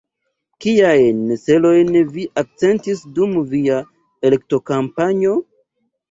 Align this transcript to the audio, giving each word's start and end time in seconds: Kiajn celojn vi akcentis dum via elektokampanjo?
Kiajn 0.63 1.17
celojn 1.41 1.91
vi 2.15 2.23
akcentis 2.43 3.03
dum 3.19 3.35
via 3.51 3.77
elektokampanjo? 4.31 5.35